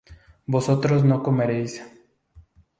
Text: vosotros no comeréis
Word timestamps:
vosotros 0.47 1.03
no 1.05 1.21
comeréis 1.21 1.73